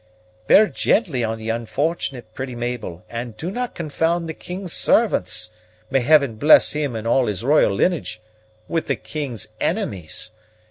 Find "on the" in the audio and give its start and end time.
1.23-1.49